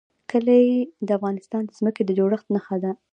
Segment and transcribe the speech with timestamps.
[0.31, 0.63] کلي
[1.07, 2.91] د افغانستان د ځمکې د جوړښت نښه ده.